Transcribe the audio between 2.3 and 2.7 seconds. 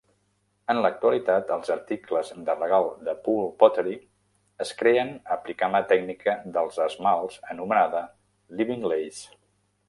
de